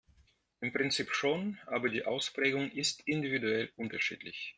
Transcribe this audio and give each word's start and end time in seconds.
Im 0.61 0.73
Prinzip 0.73 1.11
schon, 1.13 1.59
aber 1.67 1.87
die 1.89 2.05
Ausprägung 2.05 2.71
ist 2.71 3.01
individuell 3.07 3.69
unterschiedlich. 3.77 4.49